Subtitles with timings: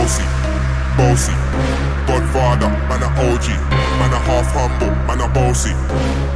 [0.00, 0.24] bossy,
[0.96, 1.36] bossy.
[2.08, 3.46] Godfather, man a OG,
[4.00, 5.72] man a half humble, man a bossy.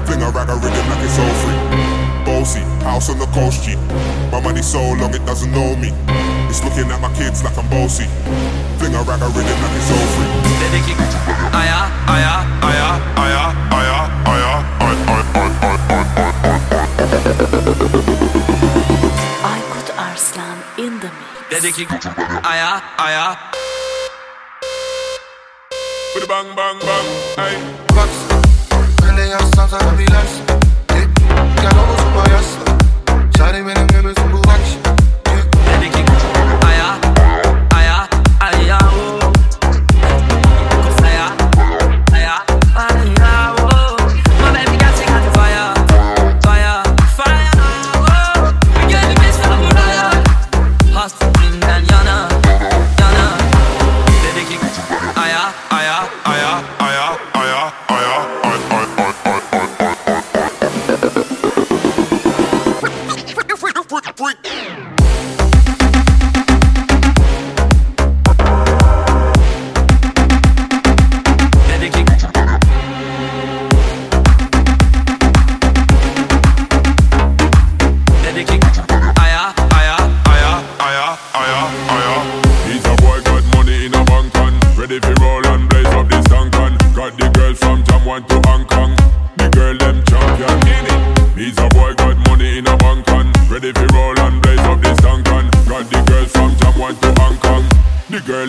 [0.05, 1.61] Finger rag a rhythm like it's all free.
[2.29, 3.77] Bossy, house on the coast G.
[4.31, 5.91] My money so long it doesn't know me.
[6.51, 8.05] It's looking at my kids like I'm bossy.
[8.79, 10.31] Finger rag a rhythm like it's all free.
[11.57, 15.55] Aya, aya, aya, aya, aya, aya, aya, aya, aya.
[19.53, 21.35] Aykut Arslan in the mix.
[21.55, 21.85] Dedi ki
[22.43, 23.54] aya aya
[26.15, 27.59] with a bang, bang, bang, hey.
[27.89, 28.11] Box,
[29.03, 30.35] ben de yaz, sansa bir lens.
[31.63, 32.49] Gel onu tutma yaz.
[33.39, 34.17] Şari benim gömüz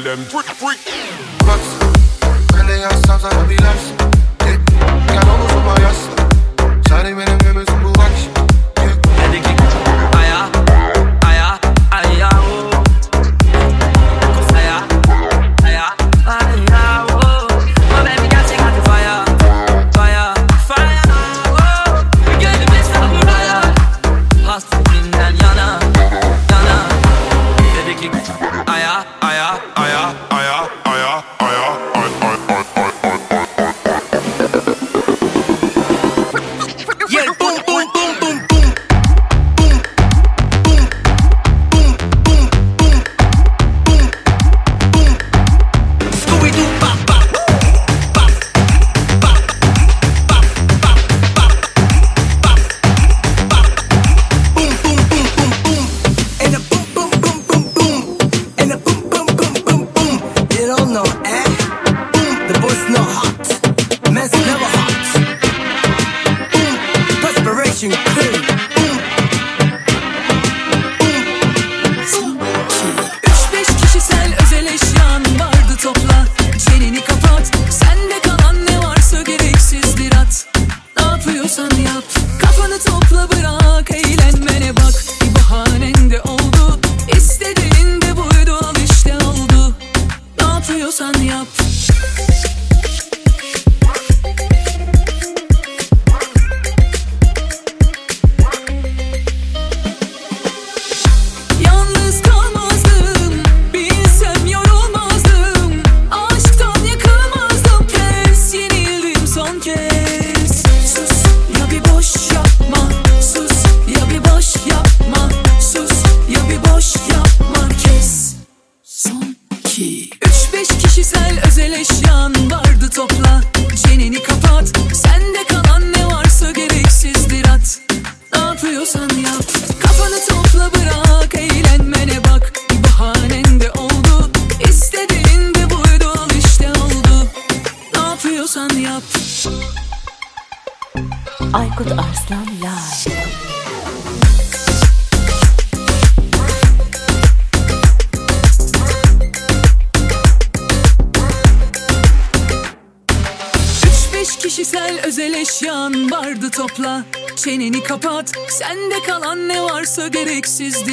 [0.04, 1.45] girl them freak freak.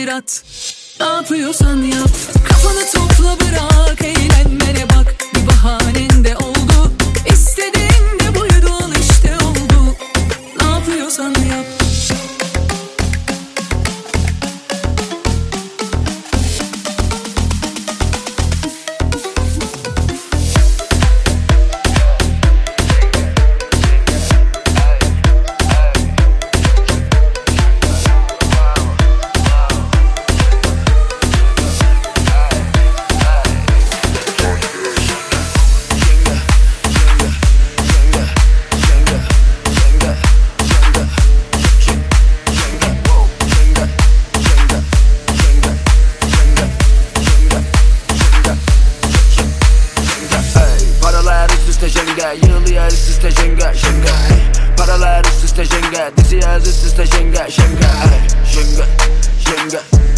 [0.03, 0.43] Hazirat
[56.11, 58.89] This is just a Shanghai, Shanghai, Shanghai,
[59.39, 60.12] Shanghai.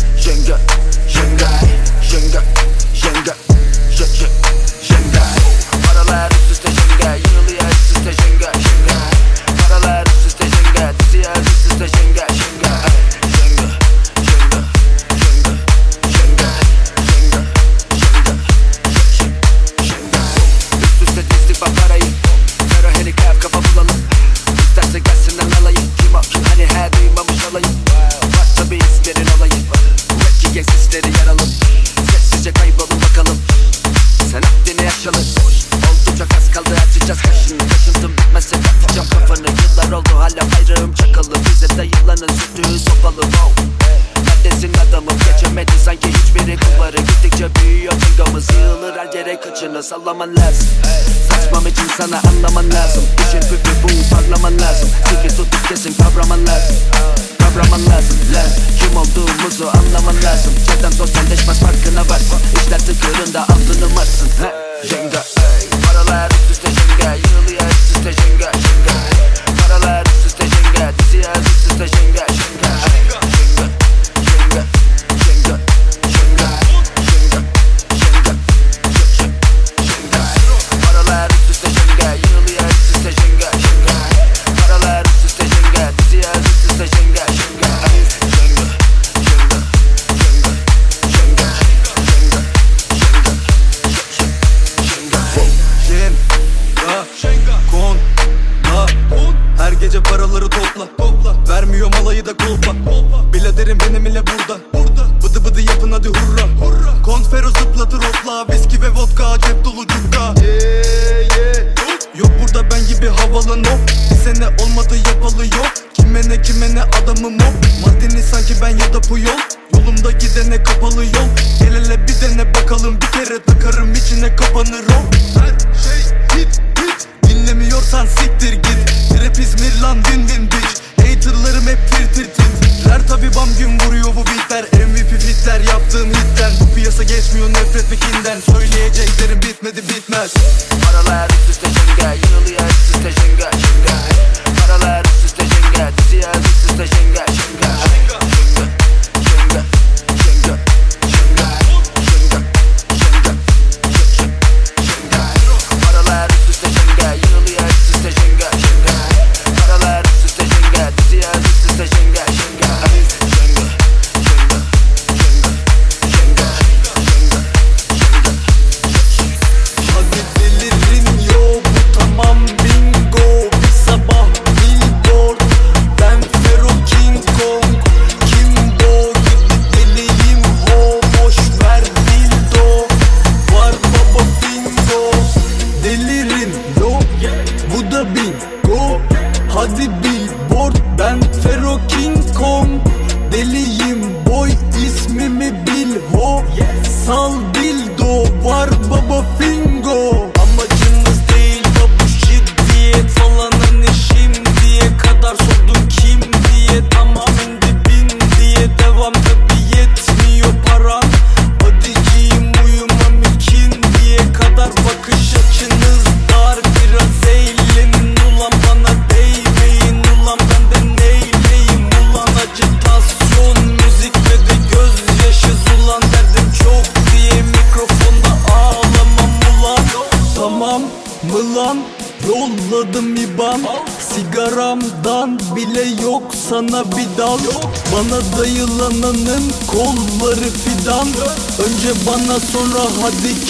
[193.53, 193.84] deli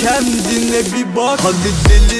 [0.04, 1.40] kendine bir bak.
[1.42, 2.13] Hadi deli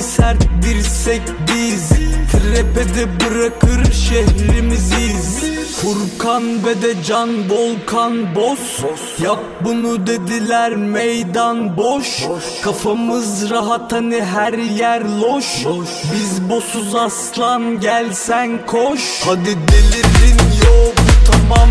[0.00, 1.88] eli sert dirsek biz
[2.32, 5.40] Trepede bırakır şehrimiziz
[5.76, 8.84] Furkan Bedecan Volkan Boz
[9.22, 12.44] Yap bunu dediler meydan boş, boş.
[12.62, 15.66] Kafamız rahat hani her yer loş.
[15.66, 21.70] loş Biz bosuz aslan gelsen koş Hadi delirin yo bu tamam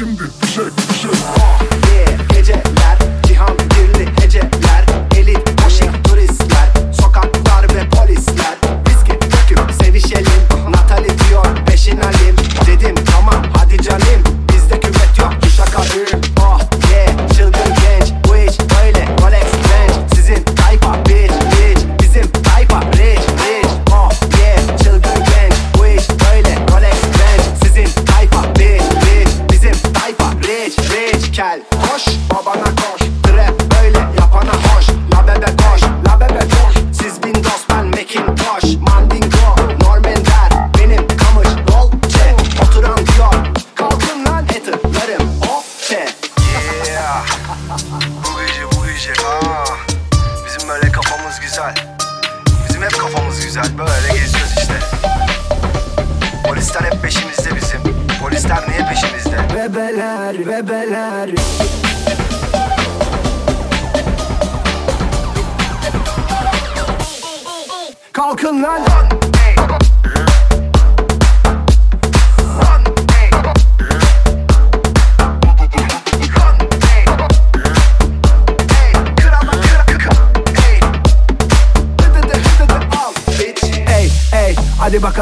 [0.00, 0.39] şimdi.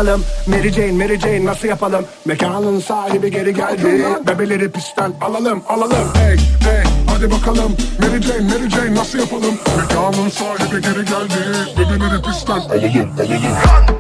[0.09, 0.27] yapalım?
[0.47, 2.05] Mary Jane Mary Jane nasıl yapalım?
[2.25, 4.05] Mekanın sahibi geri geldi.
[4.27, 6.09] Bebeleri pistten alalım alalım.
[6.15, 7.77] Hey hey hadi bakalım.
[7.99, 9.55] Mary Jane Mary Jane nasıl yapalım?
[9.79, 11.35] Mekanın sahibi geri geldi.
[11.79, 13.98] Bebeleri pistten alalım alalım.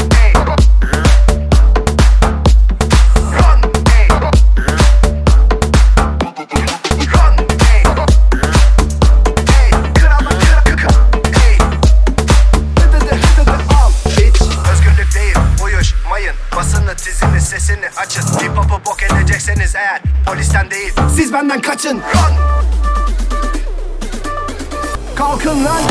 [21.38, 22.34] benden kaçın Run.
[25.16, 25.82] Kalkın lan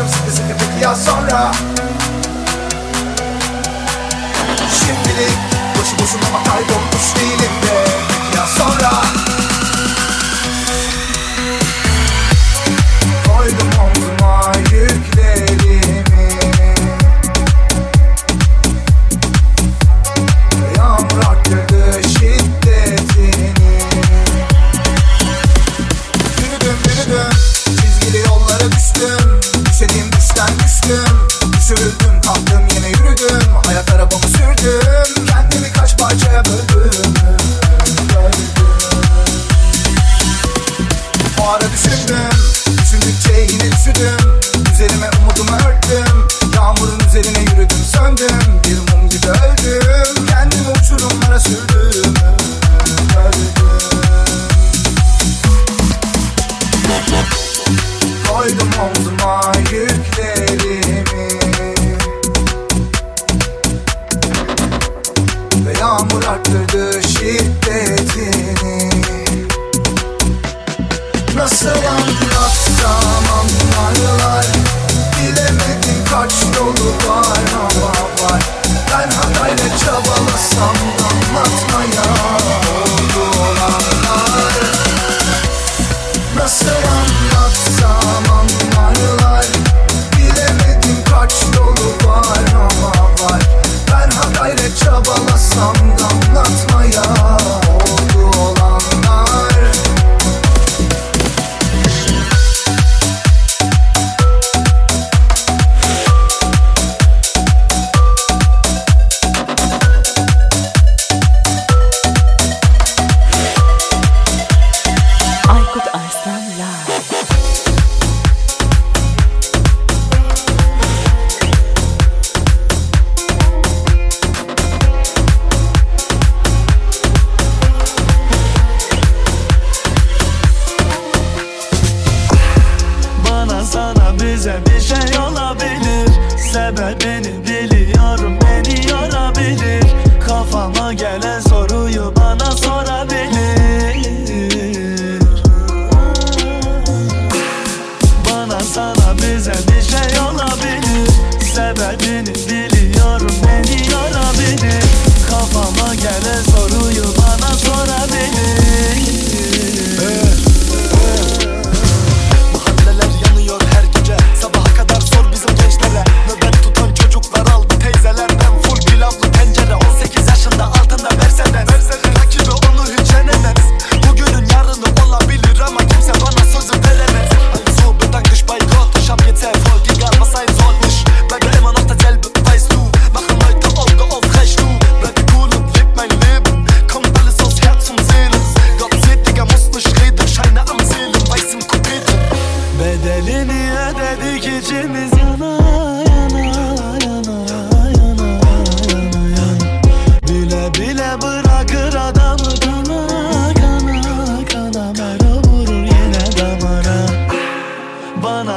[0.00, 1.52] Yaşıyorum sıkı sıkı peki ya sonra?
[4.70, 5.38] Şimdilik
[5.78, 7.79] Boşu boşuna ama kaybolmuş değilim de.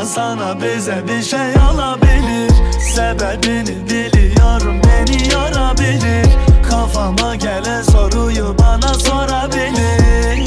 [0.04, 2.52] insan sana bize bir şey alabilir.
[2.96, 6.26] Sebebini biliyorum beni yarabilir.
[6.70, 10.44] Kafama gelen soruyu bana sorabilir.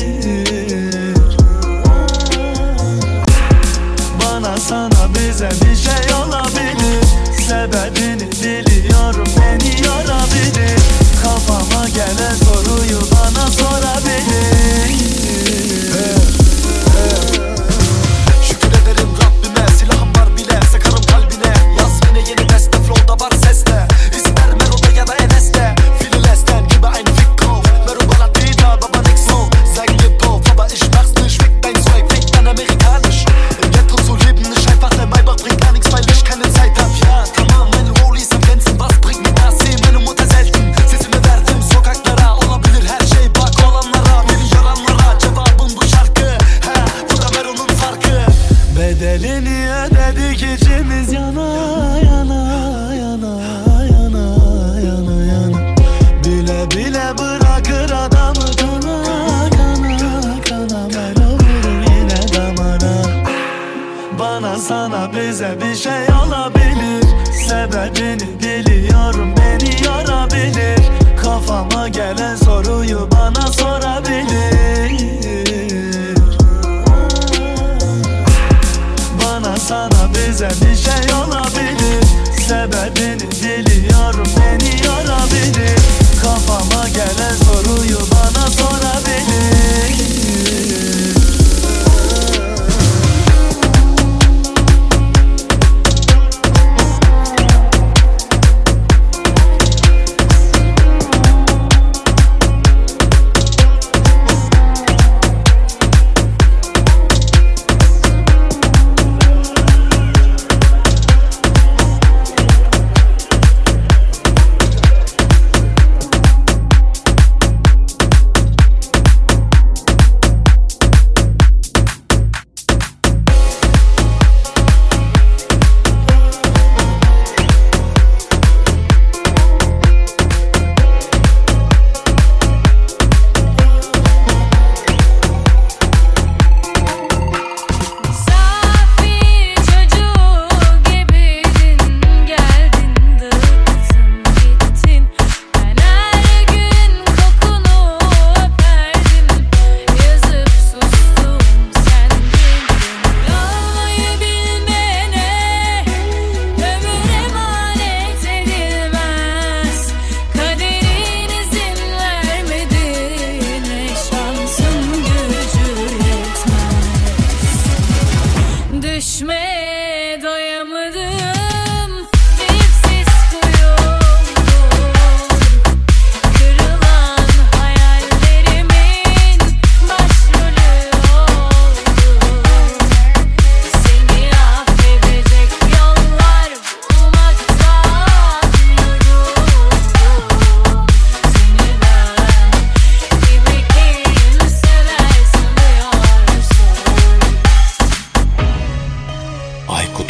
[4.22, 7.04] Bana sana bize bir şey olabilir
[7.48, 10.78] Sebebini biliyorum beni yarabilir.
[11.22, 14.55] Kafama gelen soruyu bana sorabilir.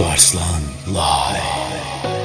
[0.01, 2.16] Arslan Live.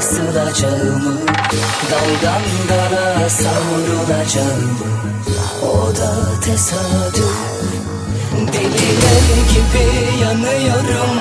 [0.00, 1.14] asılacağımı
[1.90, 4.90] Daldan dala savrulacağımı
[5.62, 7.36] O da tesadüf
[8.52, 11.16] Deliler gibi yanıyorum.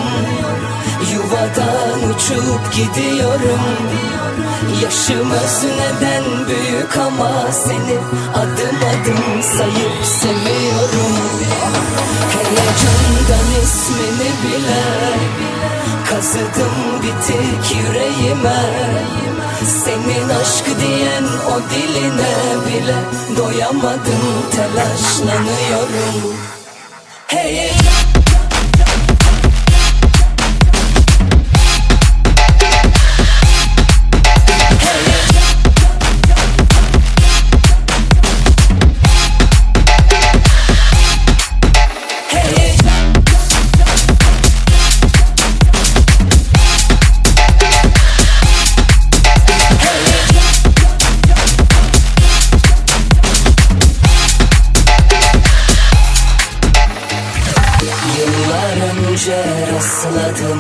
[1.14, 3.60] Yuvadan uçup gidiyorum.
[4.84, 7.98] Yaşımız neden büyük ama seni
[8.36, 11.16] adım adım sayıp seviyorum
[12.34, 15.10] Heyecandan ismini bile
[16.10, 18.60] Kazıdım bitik yüreğime.
[19.84, 22.36] Senin aşk diyen o diline
[22.68, 22.96] bile
[23.38, 24.46] Doyamadım.
[24.52, 26.36] Telaşlanıyorum.
[27.28, 27.89] Hey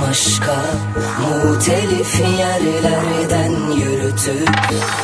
[0.09, 0.55] Başladım aşka
[1.21, 4.49] Muhtelif yerlerden yürütüp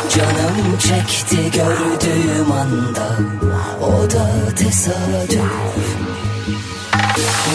[0.10, 3.10] Canım çekti gördüğüm anda.
[3.82, 5.42] O da tesadüf.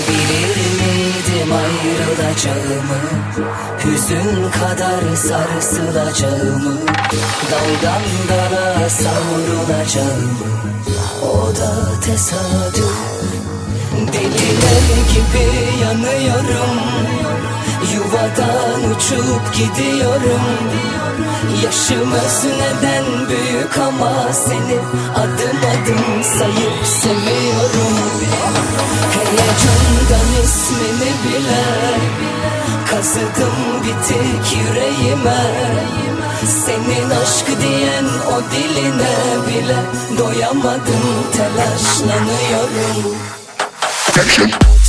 [0.08, 3.00] Bilir miydim ayrılacağımı?
[3.84, 6.78] Hüzün kadar sarsılacağımı?
[7.50, 10.30] Daldan dala savrulacağımı?
[11.22, 13.10] O da tesadüf.
[14.12, 17.19] Deliler gibi yanıyorum
[17.94, 20.40] Yuvadan uçup gidiyorum.
[21.64, 22.10] Yaşım
[22.58, 24.78] neden büyük ama seni
[25.14, 27.98] adım adım sayıp seviyorum.
[29.14, 31.64] Heyecandan ismini bile
[32.90, 35.44] Kazıdım bitik yüreğime.
[36.66, 39.16] Senin aşk diyen o diline
[39.48, 39.76] bile
[40.18, 43.16] Doyamadım telaşlanıyorum.
[44.16, 44.79] Ne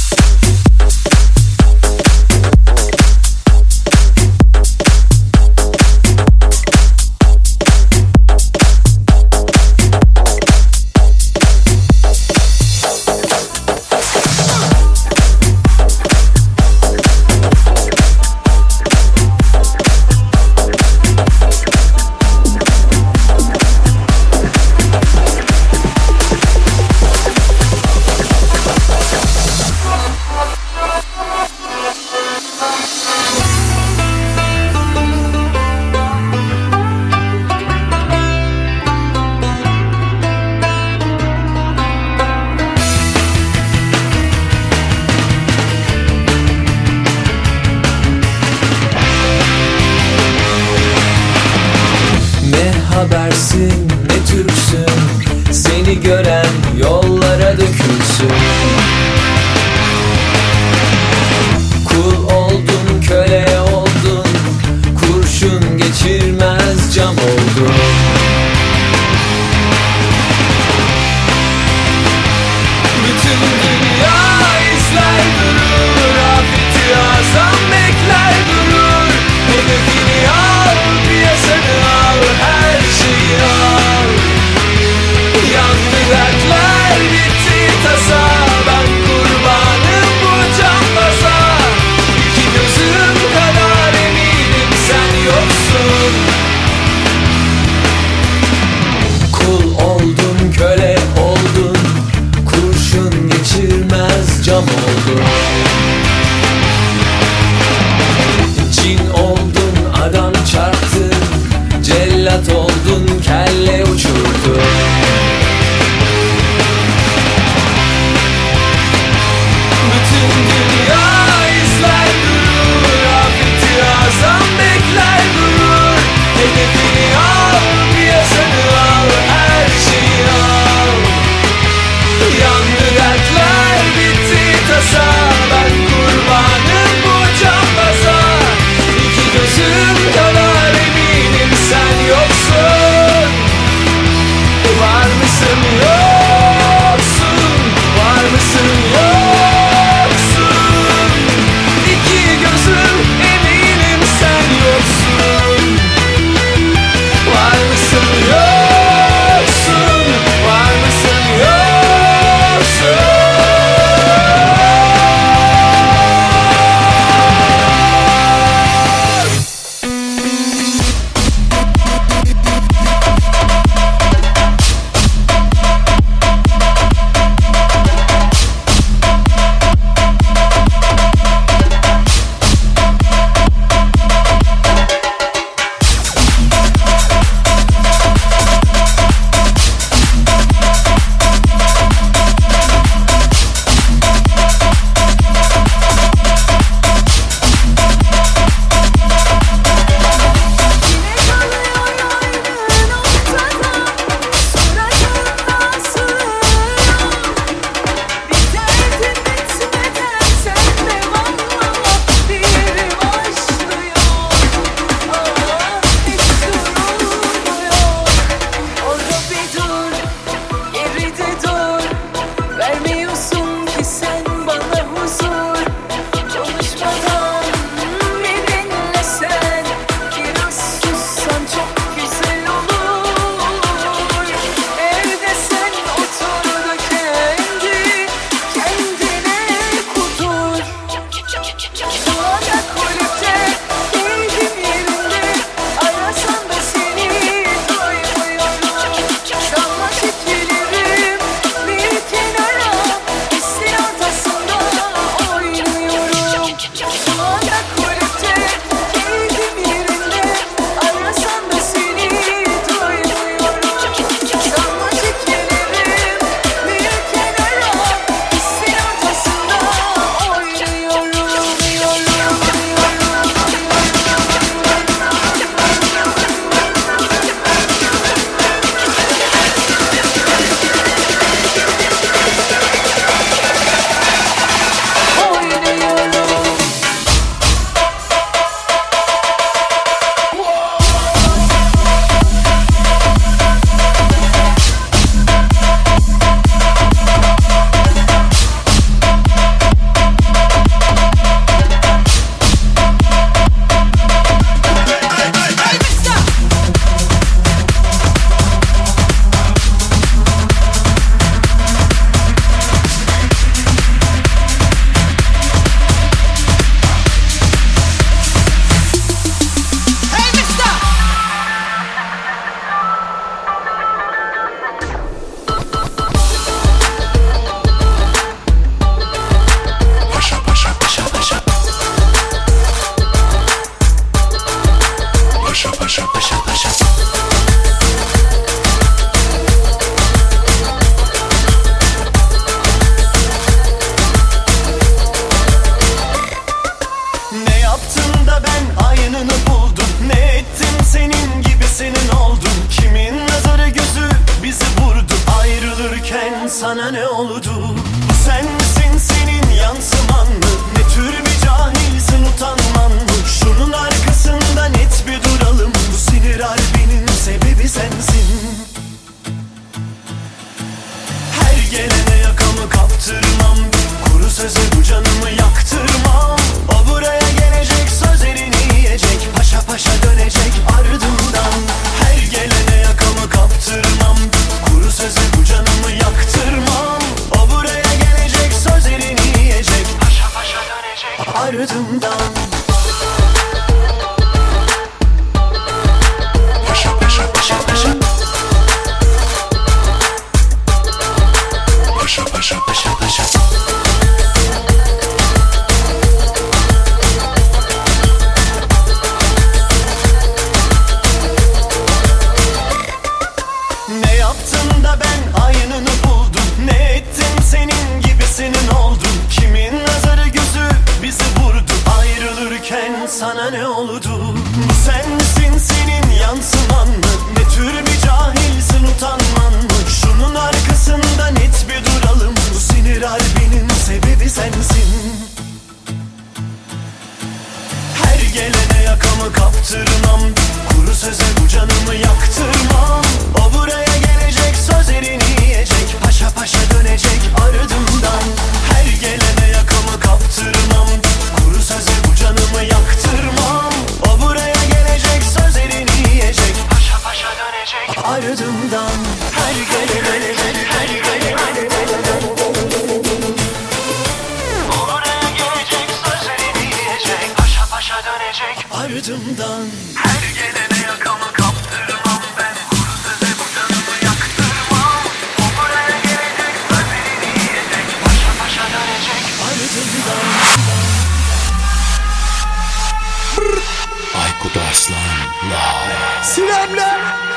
[484.91, 487.30] Arslan Live Sinemler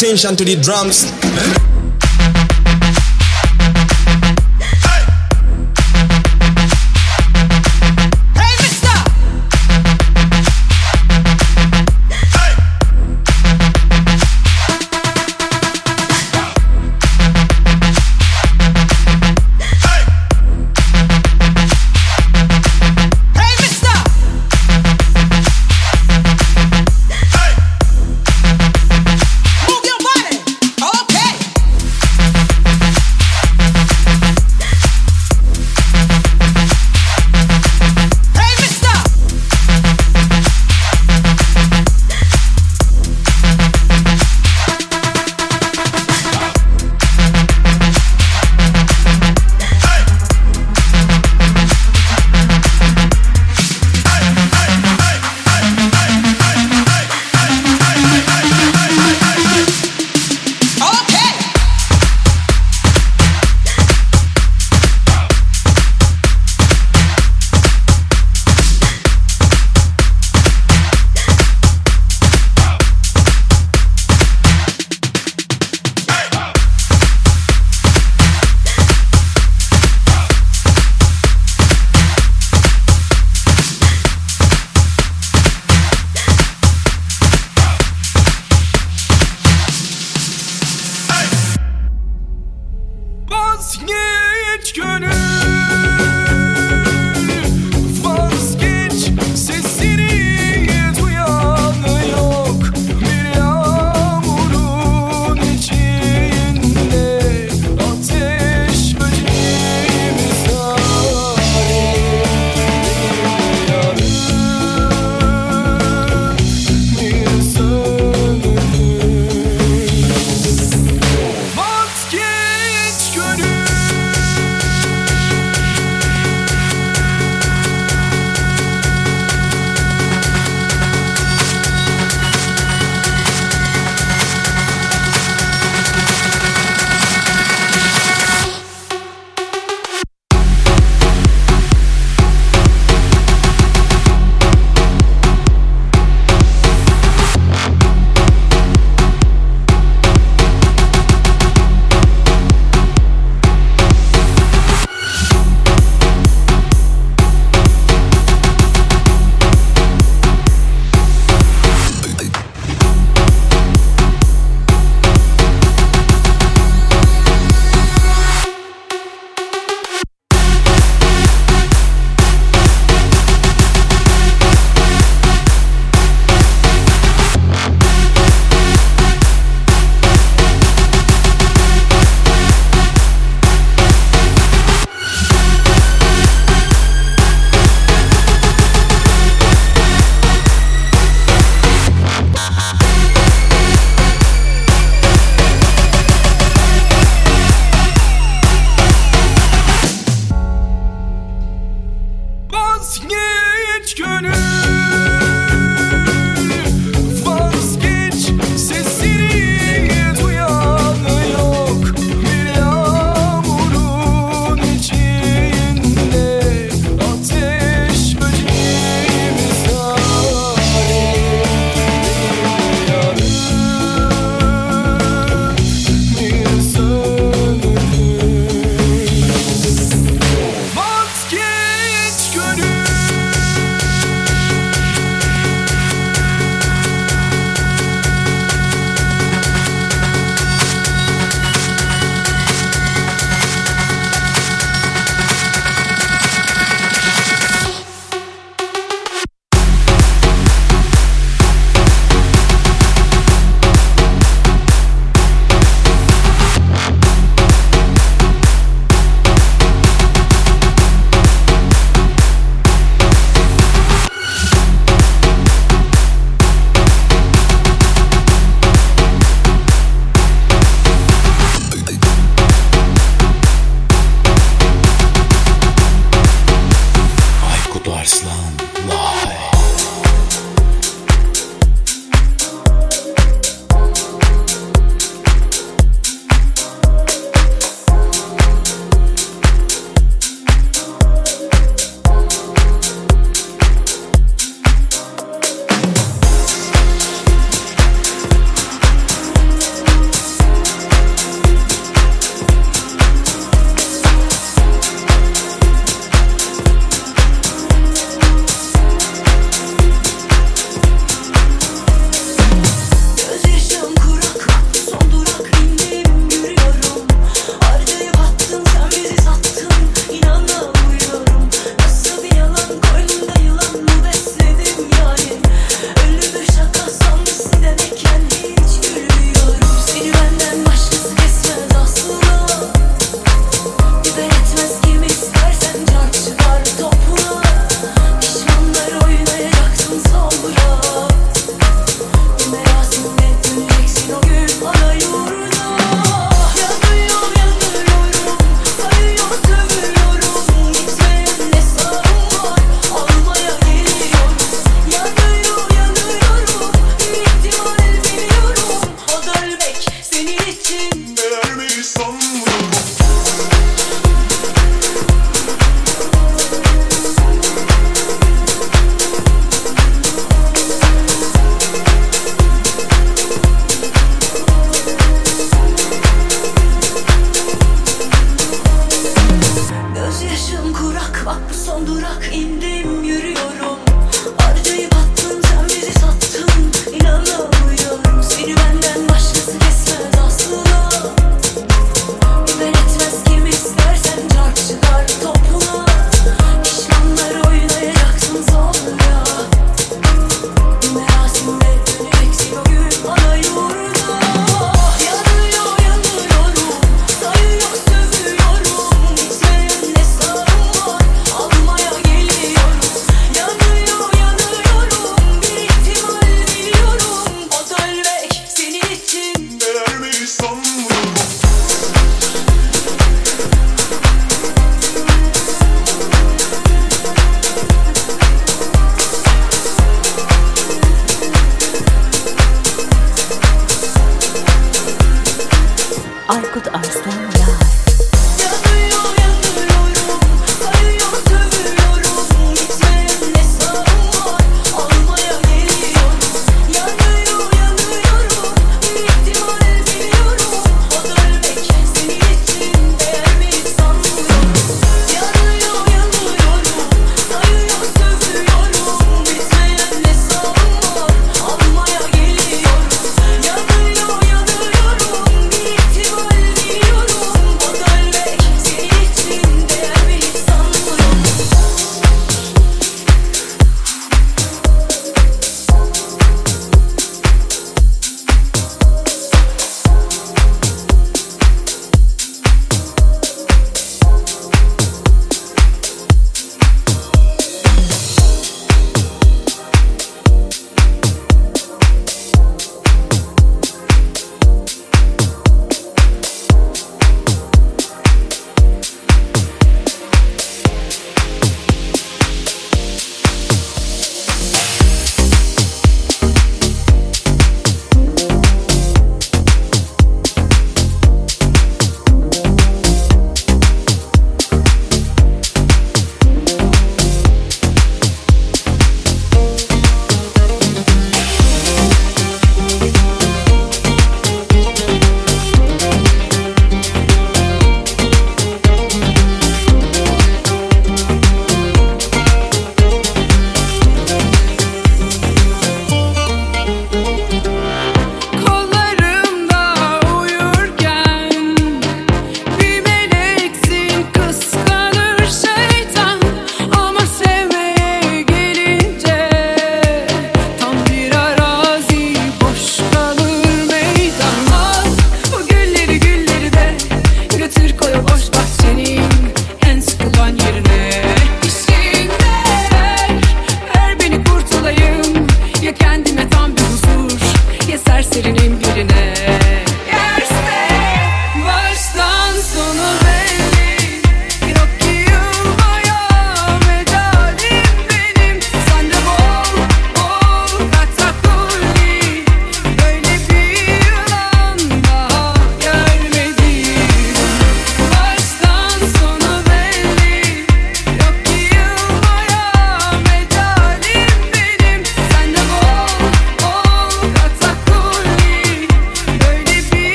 [0.00, 1.79] attention to the drums.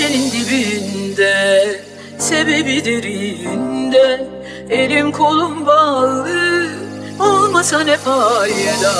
[0.00, 1.80] Şişenin dibinde
[2.18, 4.28] Sebebi derinde
[4.70, 6.68] Elim kolum bağlı
[7.18, 8.92] Olmasa ne fayda?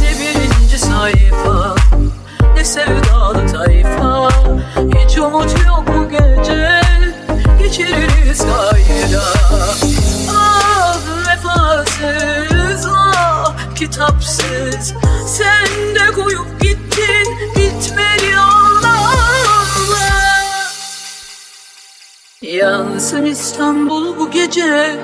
[0.00, 1.74] Ne birinci sayfa
[2.56, 4.28] Ne sevdalı tayfa.
[4.98, 6.80] Hiç umut yok bu gece
[7.58, 9.22] Geçiririz kayda.
[10.30, 10.98] Ah
[11.28, 14.94] vefasız Ah kitapsız.
[15.26, 18.31] Sen de koyup gittin Bitmedi
[22.42, 24.96] Yansın İstanbul bu gece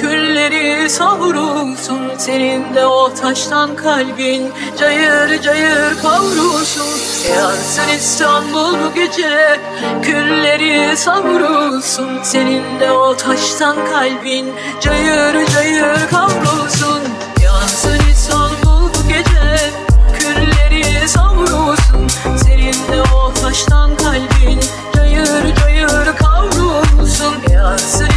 [0.00, 2.00] Külleri savrulsun.
[2.18, 7.00] Senin de o taştan kalbin Cayır cayır kavrulsun.
[7.36, 9.60] Yansın İstanbul bu gece
[10.02, 12.08] Külleri savrulsun.
[12.22, 17.02] Senin de o taştan kalbin Cayır cayır kavrulsun.
[17.44, 19.70] Yansın İstanbul bu gece
[20.18, 22.08] Külleri savrulsun.
[22.44, 24.60] Senin de o taştan kalbin
[24.94, 25.85] Cayır cayır
[27.16, 28.15] Soon, soon.